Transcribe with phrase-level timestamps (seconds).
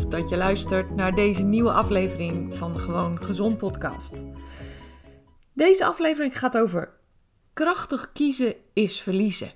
[0.00, 4.14] Dat je luistert naar deze nieuwe aflevering van Gewoon Gezond podcast.
[5.52, 6.94] Deze aflevering gaat over
[7.52, 9.52] krachtig kiezen is verliezen.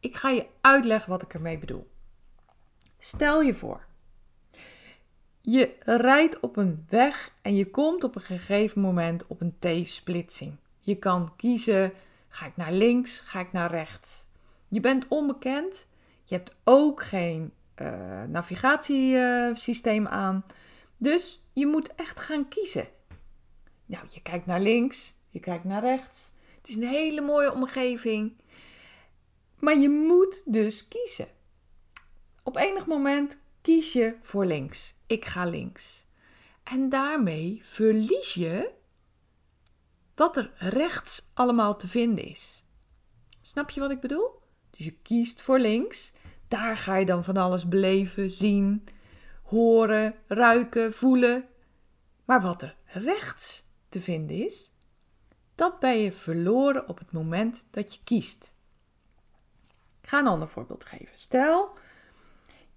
[0.00, 1.90] Ik ga je uitleggen wat ik ermee bedoel.
[2.98, 3.86] Stel je voor,
[5.40, 10.56] je rijdt op een weg en je komt op een gegeven moment op een T-splitsing.
[10.80, 11.92] Je kan kiezen:
[12.28, 14.26] ga ik naar links, ga ik naar rechts.
[14.68, 15.86] Je bent onbekend,
[16.24, 20.44] je hebt ook geen uh, navigatiesysteem aan.
[20.96, 22.88] Dus je moet echt gaan kiezen.
[23.86, 26.32] Nou, je kijkt naar links, je kijkt naar rechts.
[26.56, 28.32] Het is een hele mooie omgeving.
[29.58, 31.28] Maar je moet dus kiezen.
[32.42, 34.94] Op enig moment kies je voor links.
[35.06, 36.06] Ik ga links.
[36.62, 38.72] En daarmee verlies je
[40.14, 42.64] wat er rechts allemaal te vinden is.
[43.42, 44.30] Snap je wat ik bedoel?
[44.70, 46.12] Dus je kiest voor links.
[46.48, 48.84] Daar ga je dan van alles beleven, zien,
[49.42, 51.48] horen, ruiken, voelen.
[52.24, 54.72] Maar wat er rechts te vinden is,
[55.54, 58.54] dat ben je verloren op het moment dat je kiest.
[60.00, 61.18] Ik ga een ander voorbeeld geven.
[61.18, 61.78] Stel,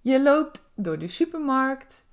[0.02, 2.06] je loopt door de supermarkt,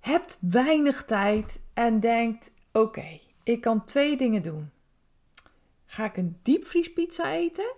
[0.00, 4.70] hebt weinig tijd en denkt: oké, ik kan twee dingen doen.
[5.84, 7.74] Ga ik een diepvriespizza eten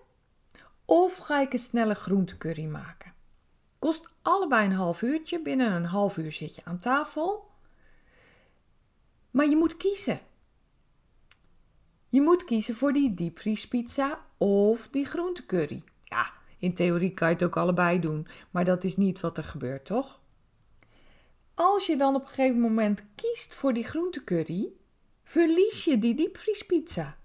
[0.85, 3.13] of ga ik een snelle groentecurry maken?
[3.79, 5.43] Kost allebei een half uurtje.
[5.43, 7.51] Binnen een half uur zit je aan tafel.
[9.31, 10.21] Maar je moet kiezen.
[12.09, 15.83] Je moet kiezen voor die diepvriespizza of die groentecurry.
[16.03, 19.45] Ja, in theorie kan je het ook allebei doen, maar dat is niet wat er
[19.45, 20.21] gebeurt, toch?
[21.55, 24.73] Als je dan op een gegeven moment kiest voor die groentecurry,
[25.25, 27.17] verlies je die diepvriespizza.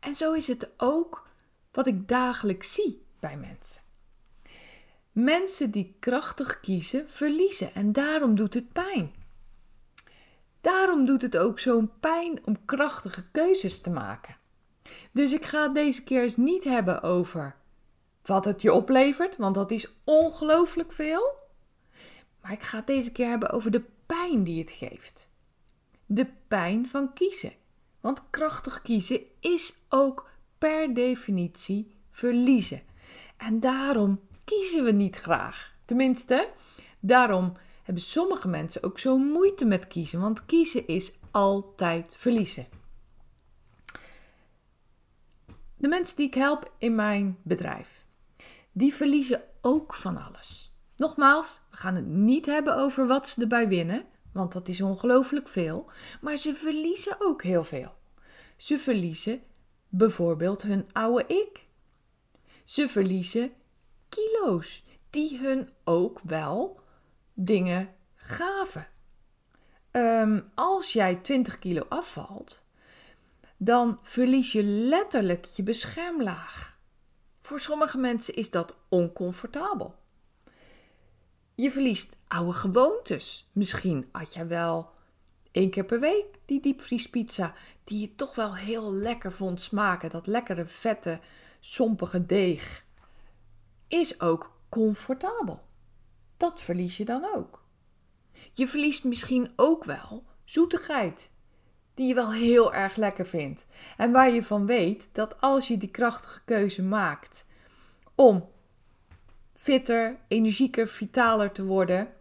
[0.00, 1.27] En zo is het ook
[1.78, 3.82] wat ik dagelijks zie bij mensen.
[5.12, 9.14] Mensen die krachtig kiezen, verliezen en daarom doet het pijn.
[10.60, 14.36] Daarom doet het ook zo'n pijn om krachtige keuzes te maken.
[15.12, 17.56] Dus ik ga het deze keer eens niet hebben over
[18.22, 21.34] wat het je oplevert, want dat is ongelooflijk veel.
[22.40, 25.30] Maar ik ga het deze keer hebben over de pijn die het geeft.
[26.06, 27.52] De pijn van kiezen.
[28.00, 30.28] Want krachtig kiezen is ook
[30.58, 32.82] per definitie verliezen.
[33.36, 35.74] En daarom kiezen we niet graag.
[35.84, 36.48] Tenminste,
[37.00, 37.52] daarom
[37.82, 42.66] hebben sommige mensen ook zo moeite met kiezen, want kiezen is altijd verliezen.
[45.76, 48.06] De mensen die ik help in mijn bedrijf,
[48.72, 50.76] die verliezen ook van alles.
[50.96, 55.48] Nogmaals, we gaan het niet hebben over wat ze erbij winnen, want dat is ongelooflijk
[55.48, 55.90] veel,
[56.20, 57.92] maar ze verliezen ook heel veel.
[58.56, 59.42] Ze verliezen
[59.88, 61.66] bijvoorbeeld hun oude ik.
[62.64, 63.52] Ze verliezen
[64.08, 66.80] kilo's die hun ook wel
[67.34, 68.86] dingen gaven.
[69.92, 72.64] Um, als jij 20 kilo afvalt,
[73.56, 76.78] dan verlies je letterlijk je beschermlaag.
[77.42, 79.94] Voor sommige mensen is dat oncomfortabel.
[81.54, 83.48] Je verliest oude gewoontes.
[83.52, 84.90] Misschien had jij wel
[85.50, 87.54] één keer per week die diepvriespizza,
[87.84, 90.10] die je toch wel heel lekker vond smaken.
[90.10, 91.20] Dat lekkere, vette,
[91.60, 92.84] sompige deeg.
[93.88, 95.62] Is ook comfortabel.
[96.36, 97.62] Dat verlies je dan ook.
[98.52, 101.30] Je verliest misschien ook wel zoetigheid,
[101.94, 103.66] die je wel heel erg lekker vindt.
[103.96, 107.46] En waar je van weet dat als je die krachtige keuze maakt
[108.14, 108.48] om
[109.54, 112.12] fitter, energieker, vitaler te worden,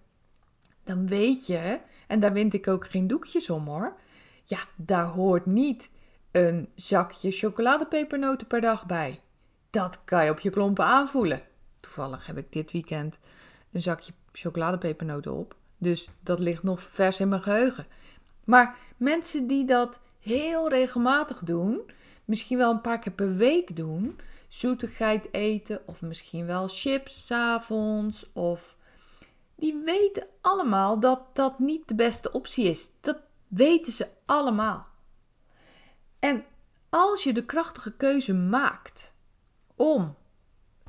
[0.84, 3.96] dan weet je, en daar wind ik ook geen doekjes om hoor,
[4.44, 5.90] ja, daar hoort niet
[6.32, 9.20] een zakje chocoladepepernoten per dag bij.
[9.70, 11.42] Dat kan je op je klompen aanvoelen.
[11.80, 13.20] Toevallig heb ik dit weekend
[13.72, 15.56] een zakje chocoladepepernoten op.
[15.78, 17.88] Dus dat ligt nog vers in mijn geheugen.
[18.44, 21.82] Maar mensen die dat heel regelmatig doen,
[22.26, 28.30] misschien wel een paar keer per week doen, zoetigheid eten of misschien wel chips s'avonds
[28.34, 28.77] of
[29.58, 32.90] die weten allemaal dat dat niet de beste optie is.
[33.02, 33.18] Dat
[33.48, 34.88] weten ze allemaal.
[36.20, 36.46] En
[36.90, 39.14] als je de krachtige keuze maakt
[39.76, 40.16] om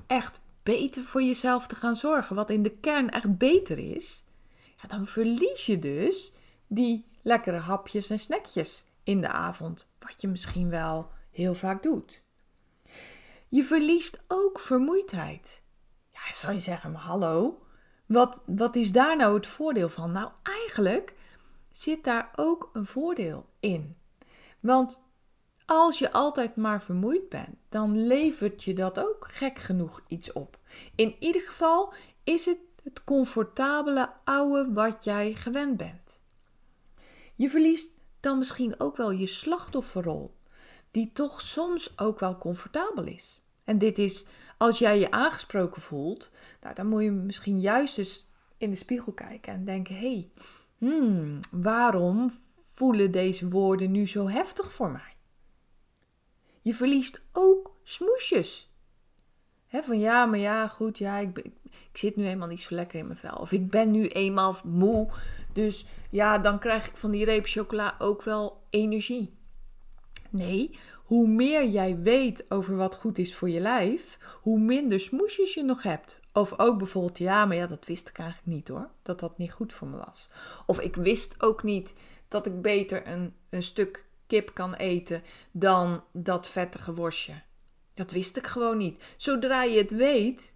[0.07, 4.25] echt beter voor jezelf te gaan zorgen, wat in de kern echt beter is,
[4.77, 6.33] ja, dan verlies je dus
[6.67, 12.23] die lekkere hapjes en snackjes in de avond, wat je misschien wel heel vaak doet.
[13.49, 15.63] Je verliest ook vermoeidheid.
[16.09, 17.63] Ja, zou je zeggen, hallo,
[18.09, 20.13] wat, wat is daar nou het voordeel van?
[20.13, 21.15] Nou, eigenlijk
[21.73, 23.97] zit daar ook een voordeel in.
[24.61, 25.07] Want
[25.67, 30.59] als je altijd maar vermoeid bent, dan levert je dat ook gek genoeg iets op.
[30.95, 31.93] In ieder geval
[32.25, 32.59] is het
[32.89, 36.21] het comfortabele oude wat jij gewend bent.
[37.35, 40.35] Je verliest dan misschien ook wel je slachtofferrol,
[40.91, 43.43] die toch soms ook wel comfortabel is.
[43.69, 44.27] En dit is
[44.57, 46.31] als jij je aangesproken voelt,
[46.61, 48.27] nou, dan moet je misschien juist eens
[48.57, 50.31] in de spiegel kijken en denken: hé, hey,
[50.79, 52.31] hmm, waarom
[52.63, 55.17] voelen deze woorden nu zo heftig voor mij?
[56.63, 58.73] Je verliest ook smoesjes.
[59.71, 61.53] van ja, maar ja, goed, ja, ik, ik,
[61.93, 63.37] zit nu eenmaal niet zo lekker in mijn vel.
[63.37, 65.09] Of ik ben nu eenmaal moe.
[65.53, 69.38] Dus ja, dan krijg ik van die reep chocola ook wel energie.
[70.31, 75.55] Nee, hoe meer jij weet over wat goed is voor je lijf, hoe minder smoesjes
[75.55, 76.21] je nog hebt.
[76.33, 79.53] Of ook bijvoorbeeld, ja, maar ja, dat wist ik eigenlijk niet hoor, dat dat niet
[79.53, 80.29] goed voor me was.
[80.67, 81.95] Of ik wist ook niet
[82.29, 85.23] dat ik beter een, een stuk kip kan eten
[85.53, 87.43] dan dat vettige worstje.
[87.95, 89.15] Dat wist ik gewoon niet.
[89.17, 90.55] Zodra je het weet,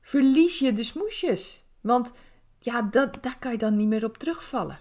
[0.00, 1.66] verlies je de smoesjes.
[1.80, 2.12] Want
[2.58, 4.80] ja, dat, daar kan je dan niet meer op terugvallen.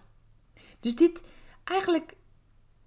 [0.80, 1.22] Dus dit,
[1.64, 2.14] eigenlijk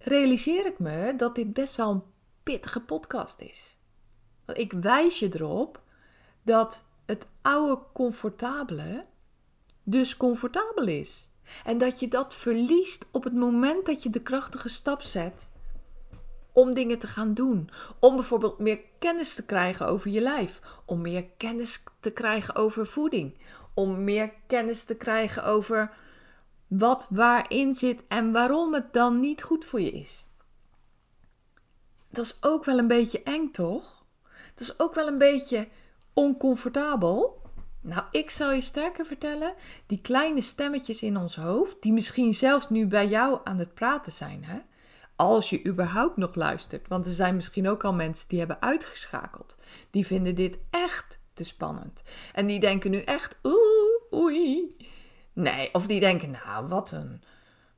[0.08, 2.02] realiseer ik me dat dit best wel een
[2.42, 3.76] pittige podcast is.
[4.52, 5.82] Ik wijs je erop
[6.42, 9.04] dat het oude comfortabele
[9.82, 11.30] dus comfortabel is.
[11.64, 15.50] En dat je dat verliest op het moment dat je de krachtige stap zet
[16.52, 17.70] om dingen te gaan doen.
[17.98, 20.60] Om bijvoorbeeld meer kennis te krijgen over je lijf.
[20.84, 23.38] Om meer kennis te krijgen over voeding.
[23.74, 25.92] Om meer kennis te krijgen over
[26.66, 30.28] wat waarin zit en waarom het dan niet goed voor je is.
[32.10, 34.04] Dat is ook wel een beetje eng, toch?
[34.54, 35.68] Dat is ook wel een beetje
[36.14, 37.44] oncomfortabel.
[37.80, 39.54] Nou, ik zou je sterker vertellen,
[39.86, 44.12] die kleine stemmetjes in ons hoofd, die misschien zelfs nu bij jou aan het praten
[44.12, 44.58] zijn, hè?
[45.16, 46.88] als je überhaupt nog luistert.
[46.88, 49.56] Want er zijn misschien ook al mensen die hebben uitgeschakeld.
[49.90, 52.02] Die vinden dit echt te spannend.
[52.32, 54.76] En die denken nu echt, oeh, oei.
[55.36, 57.22] Nee, of die denken, nou, wat een,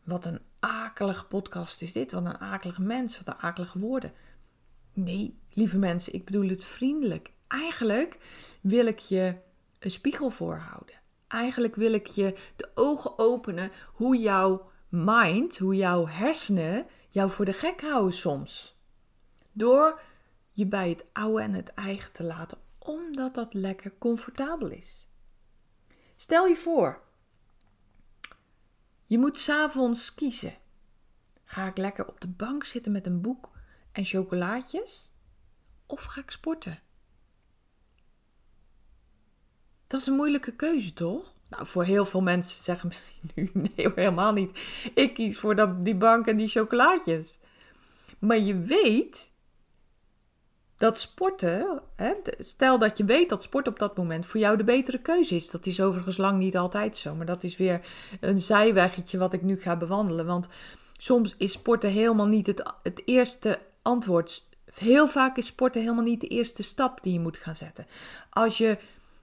[0.03, 2.13] wat een akelige podcast is dit.
[2.13, 4.13] Wat een akelige mens, wat een akelige woorden.
[4.93, 7.33] Nee, lieve mensen, ik bedoel het vriendelijk.
[7.49, 8.19] Eigenlijk
[8.61, 9.37] wil ik je
[9.79, 10.95] een spiegel voorhouden.
[11.29, 17.45] Eigenlijk wil ik je de ogen openen hoe jouw mind, hoe jouw hersenen jou voor
[17.45, 18.77] de gek houden soms.
[19.53, 20.01] Door
[20.53, 25.09] je bij het oude en het eigen te laten, omdat dat lekker comfortabel is.
[26.17, 27.07] Stel je voor,
[29.09, 30.55] je moet s'avonds kiezen.
[31.45, 33.51] Ga ik lekker op de bank zitten met een boek
[33.93, 35.13] en chocolaatjes?
[35.87, 36.81] Of ga ik sporten?
[39.87, 41.35] Dat is een moeilijke keuze, toch?
[41.49, 44.51] Nou, voor heel veel mensen zeggen misschien nu nee, helemaal niet.
[44.95, 47.39] Ik kies voor dat, die bank en die chocolaatjes.
[48.19, 49.33] Maar je weet
[50.79, 54.65] dat sporten, hè, stel dat je weet dat sport op dat moment voor jou de
[54.65, 55.51] betere keuze is.
[55.51, 57.81] Dat is overigens lang niet altijd zo, maar dat is weer
[58.21, 60.27] een zijweggetje wat ik nu ga bewandelen.
[60.27, 60.49] Want
[60.99, 64.45] soms is sporten helemaal niet het, het eerste antwoord.
[64.75, 67.87] Heel vaak is sporten helemaal niet de eerste stap die je moet gaan zetten.
[68.31, 68.79] Als je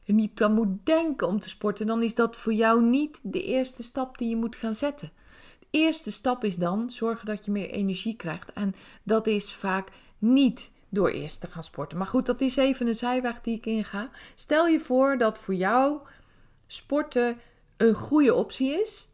[0.05, 3.83] niet aan moet denken om te sporten, dan is dat voor jou niet de eerste
[3.83, 5.11] stap die je moet gaan zetten.
[5.59, 8.53] De eerste stap is dan zorgen dat je meer energie krijgt.
[8.53, 11.97] En dat is vaak niet door eerst te gaan sporten.
[11.97, 14.09] Maar goed, dat is even een zijweg die ik inga.
[14.35, 15.99] Stel je voor dat voor jou
[16.67, 17.39] sporten
[17.77, 19.09] een goede optie is.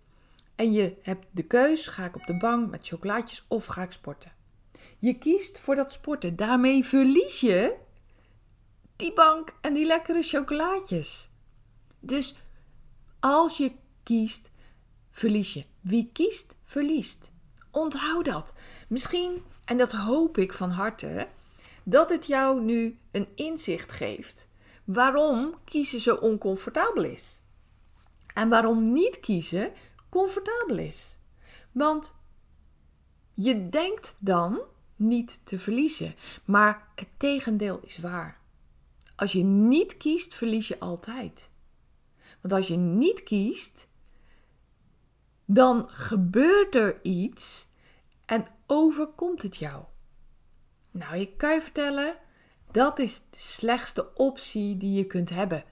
[0.56, 3.92] En je hebt de keus: ga ik op de bank met chocolaatjes of ga ik
[3.92, 4.32] sporten?
[5.00, 6.36] Je kiest voor dat sporten.
[6.36, 7.78] Daarmee verlies je
[8.96, 11.30] die bank en die lekkere chocolaatjes.
[12.00, 12.36] Dus
[13.20, 13.72] als je
[14.04, 14.50] kiest,
[15.12, 15.66] verlies je.
[15.82, 17.32] Wie kiest, verliest.
[17.72, 18.54] Onthoud dat.
[18.88, 21.28] Misschien, en dat hoop ik van harte,
[21.84, 24.50] dat het jou nu een inzicht geeft
[24.84, 27.42] waarom kiezen zo oncomfortabel is.
[28.34, 29.74] En waarom niet kiezen
[30.10, 31.20] comfortabel is.
[31.72, 32.20] Want
[33.34, 34.62] je denkt dan
[34.96, 38.40] niet te verliezen, maar het tegendeel is waar.
[39.16, 41.50] Als je niet kiest, verlies je altijd.
[42.42, 43.88] Want als je niet kiest,
[45.46, 47.68] dan gebeurt er iets
[48.26, 49.84] en overkomt het jou.
[50.92, 52.16] Nou, ik kan je vertellen,
[52.72, 55.64] dat is de slechtste optie die je kunt hebben.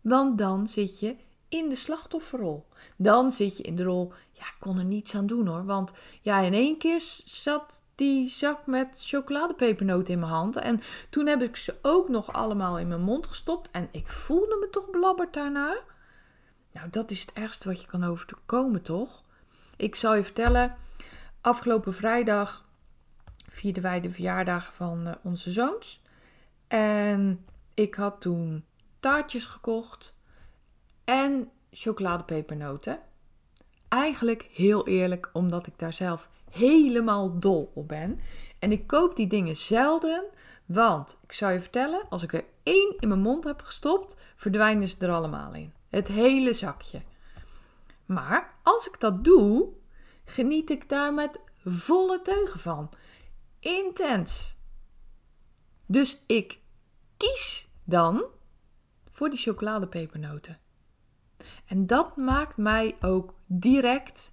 [0.00, 1.16] Want dan zit je
[1.48, 2.66] in de slachtofferrol.
[2.96, 5.64] Dan zit je in de rol, ja, ik kon er niets aan doen hoor.
[5.64, 10.56] Want ja, in één keer zat die zak met chocoladepepernoten in mijn hand.
[10.56, 13.70] En toen heb ik ze ook nog allemaal in mijn mond gestopt.
[13.70, 15.78] En ik voelde me toch belabberd daarna.
[16.72, 19.22] Nou, dat is het ergste wat je kan overkomen, toch?
[19.76, 20.76] Ik zal je vertellen,
[21.40, 22.67] afgelopen vrijdag
[23.48, 26.02] vierden wij de verjaardag van uh, onze zoons.
[26.68, 28.64] En ik had toen
[29.00, 30.16] taartjes gekocht
[31.04, 33.00] en chocoladepepernoten.
[33.88, 38.20] Eigenlijk heel eerlijk, omdat ik daar zelf helemaal dol op ben.
[38.58, 40.24] En ik koop die dingen zelden,
[40.66, 44.88] want ik zou je vertellen, als ik er één in mijn mond heb gestopt, verdwijnen
[44.88, 45.72] ze er allemaal in.
[45.88, 47.00] Het hele zakje.
[48.06, 49.68] Maar als ik dat doe,
[50.24, 52.90] geniet ik daar met volle teugen van.
[53.60, 54.56] Intens.
[55.86, 56.58] Dus ik
[57.16, 58.24] kies dan
[59.10, 60.58] voor die chocoladepepernoten.
[61.66, 64.32] En dat maakt mij ook direct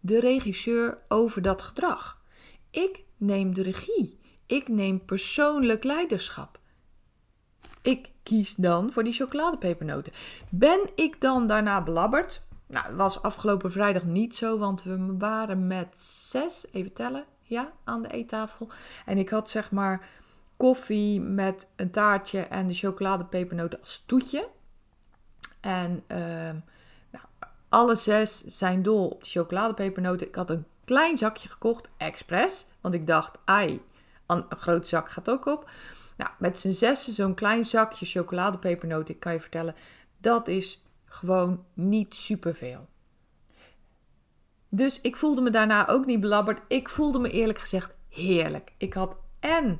[0.00, 2.22] de regisseur over dat gedrag.
[2.70, 4.18] Ik neem de regie.
[4.46, 6.58] Ik neem persoonlijk leiderschap.
[7.82, 10.12] Ik kies dan voor die chocoladepepernoten.
[10.50, 12.42] Ben ik dan daarna belabberd?
[12.66, 17.72] Nou, dat was afgelopen vrijdag niet zo, want we waren met zes, even tellen, ja,
[17.84, 18.68] aan de eettafel.
[19.04, 20.06] En ik had zeg maar
[20.56, 24.48] koffie met een taartje en de chocoladepepernoten als toetje.
[25.60, 26.18] En uh,
[27.10, 27.24] nou,
[27.68, 30.26] alle zes zijn dol op de chocoladepepernoten.
[30.26, 32.66] Ik had een klein zakje gekocht, expres.
[32.80, 33.82] Want ik dacht, ai,
[34.26, 35.70] een groot zak gaat ook op.
[36.16, 39.74] Nou, met z'n zessen zo'n klein zakje chocoladepepernoten, ik kan je vertellen,
[40.20, 42.88] dat is gewoon niet superveel.
[44.68, 46.60] Dus ik voelde me daarna ook niet belabberd.
[46.68, 48.72] Ik voelde me eerlijk gezegd heerlijk.
[48.76, 49.78] Ik had en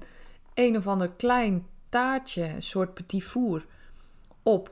[0.54, 3.66] een of ander klein taartje, een soort petit four,
[4.42, 4.71] op.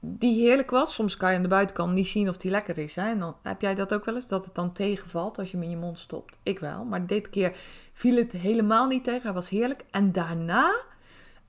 [0.00, 0.94] Die heerlijk was.
[0.94, 2.94] Soms kan je aan de buitenkant niet zien of die lekker is.
[2.94, 3.08] Hè?
[3.08, 5.64] En dan heb jij dat ook wel eens, dat het dan tegenvalt als je hem
[5.64, 6.38] in je mond stopt.
[6.42, 6.84] Ik wel.
[6.84, 7.58] Maar dit keer
[7.92, 9.22] viel het helemaal niet tegen.
[9.22, 9.84] Hij was heerlijk.
[9.90, 10.74] En daarna,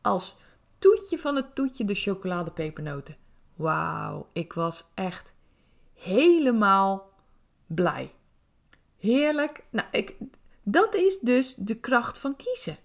[0.01, 0.35] als
[0.79, 3.15] toetje van het toetje, de chocoladepepernoten.
[3.55, 5.33] Wauw, ik was echt
[5.93, 7.08] helemaal
[7.69, 8.13] blij.
[8.97, 9.63] Heerlijk.
[9.69, 10.17] Nou, ik,
[10.63, 12.77] dat is dus de kracht van kiezen.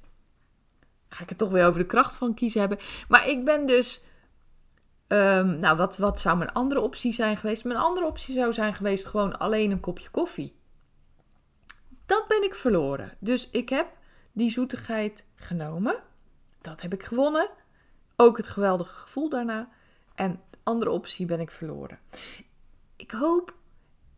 [1.09, 2.79] Ga ik het toch weer over de kracht van kiezen hebben.
[3.09, 4.03] Maar ik ben dus.
[5.09, 7.65] Um, nou, wat, wat zou mijn andere optie zijn geweest?
[7.65, 10.57] Mijn andere optie zou zijn geweest gewoon alleen een kopje koffie.
[12.07, 13.17] Dat ben ik verloren.
[13.19, 13.87] Dus ik heb
[14.33, 16.03] die zoetigheid genomen.
[16.61, 17.51] Dat heb ik gewonnen.
[18.17, 19.69] Ook het geweldige gevoel daarna.
[20.15, 21.99] En andere optie ben ik verloren.
[22.97, 23.55] Ik hoop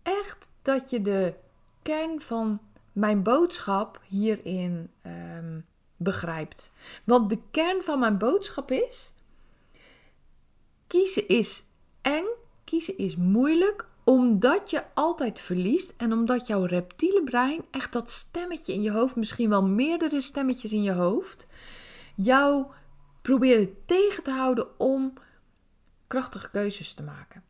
[0.06, 1.34] echt dat je de
[1.82, 2.60] kern van
[2.92, 6.72] mijn boodschap hierin um, begrijpt.
[7.04, 9.14] Want de kern van mijn boodschap is:
[10.86, 11.64] kiezen is
[12.02, 12.26] eng,
[12.64, 18.72] kiezen is moeilijk, omdat je altijd verliest en omdat jouw reptiele brein, echt dat stemmetje
[18.72, 21.46] in je hoofd, misschien wel meerdere stemmetjes in je hoofd,
[22.14, 22.66] jou
[23.22, 25.12] proberen tegen te houden om
[26.06, 27.42] krachtige keuzes te maken.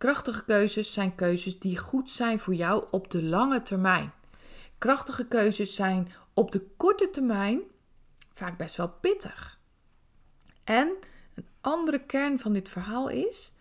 [0.00, 4.12] Krachtige keuzes zijn keuzes die goed zijn voor jou op de lange termijn.
[4.78, 7.60] Krachtige keuzes zijn op de korte termijn
[8.32, 9.58] vaak best wel pittig.
[10.64, 10.96] En
[11.34, 13.52] een andere kern van dit verhaal is: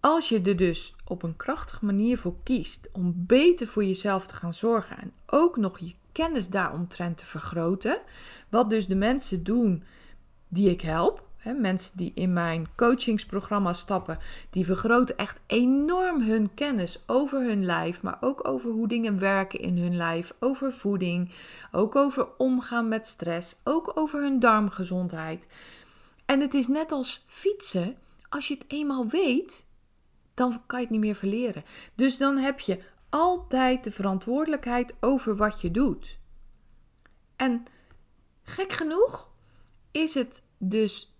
[0.00, 4.34] als je er dus op een krachtige manier voor kiest om beter voor jezelf te
[4.34, 8.00] gaan zorgen en ook nog je kennis daaromtrent te vergroten,
[8.48, 9.84] wat dus de mensen doen
[10.48, 14.18] die ik help, mensen die in mijn coachingsprogramma stappen,
[14.50, 19.60] die vergroten echt enorm hun kennis over hun lijf, maar ook over hoe dingen werken
[19.60, 21.34] in hun lijf, over voeding,
[21.72, 25.46] ook over omgaan met stress, ook over hun darmgezondheid.
[26.26, 27.96] En het is net als fietsen,
[28.28, 29.66] als je het eenmaal weet,
[30.34, 31.64] dan kan je het niet meer verleren.
[31.94, 32.78] Dus dan heb je
[33.08, 36.18] altijd de verantwoordelijkheid over wat je doet.
[37.36, 37.64] En
[38.42, 39.30] gek genoeg
[39.90, 41.17] is het dus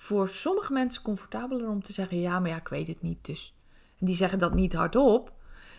[0.00, 3.24] voor sommige mensen comfortabeler om te zeggen: ja, maar ja, ik weet het niet.
[3.24, 3.54] Dus
[3.98, 5.32] die zeggen dat niet hardop.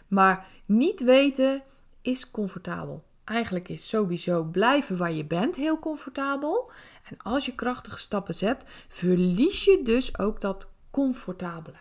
[0.07, 1.63] Maar niet weten
[2.01, 3.03] is comfortabel.
[3.23, 6.71] eigenlijk is sowieso blijven waar je bent heel comfortabel.
[7.09, 11.77] En als je krachtige stappen zet, verlies je dus ook dat comfortabele.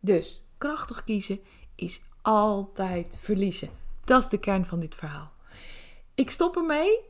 [0.00, 1.40] Dus krachtig kiezen
[1.74, 3.70] is altijd verliezen.
[4.04, 5.32] Dat is de kern van dit verhaal.
[6.14, 7.00] Ik stop ermee.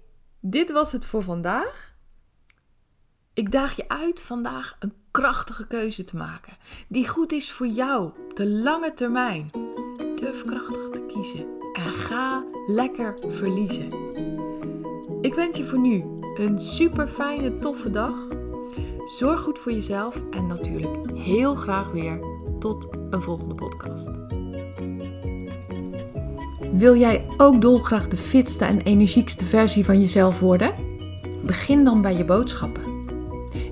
[0.40, 1.96] Dit was het voor vandaag.
[3.38, 6.52] Ik daag je uit vandaag een krachtige keuze te maken.
[6.88, 9.50] Die goed is voor jou op de lange termijn.
[10.20, 13.88] Durf krachtig te kiezen en ga lekker verliezen.
[15.20, 16.04] Ik wens je voor nu
[16.34, 18.14] een super fijne, toffe dag.
[19.18, 22.20] Zorg goed voor jezelf en natuurlijk heel graag weer
[22.58, 24.10] tot een volgende podcast.
[26.72, 30.74] Wil jij ook dolgraag de fitste en energiekste versie van jezelf worden?
[31.44, 32.87] Begin dan bij je boodschappen.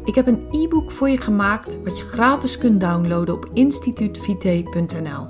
[0.07, 5.27] Ik heb een e-book voor je gemaakt wat je gratis kunt downloaden op instituutvite.nl.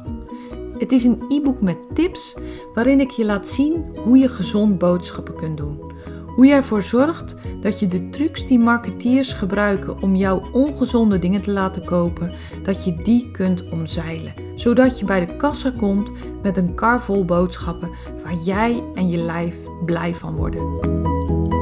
[0.78, 2.36] Het is een e-book met tips
[2.74, 5.92] waarin ik je laat zien hoe je gezond boodschappen kunt doen.
[6.26, 11.42] Hoe je ervoor zorgt dat je de trucs die marketeers gebruiken om jouw ongezonde dingen
[11.42, 14.32] te laten kopen, dat je die kunt omzeilen.
[14.54, 16.10] Zodat je bij de kassa komt
[16.42, 17.90] met een kar vol boodschappen
[18.24, 21.55] waar jij en je lijf blij van worden.